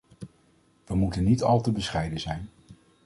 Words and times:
We 0.85 0.95
moeten 0.95 1.23
niet 1.23 1.43
al 1.43 1.61
te 1.61 1.71
bescheiden 1.71 2.19
zijn. 2.19 2.49